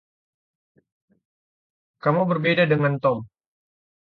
[2.03, 3.17] Kamu berbeda dengan Tom.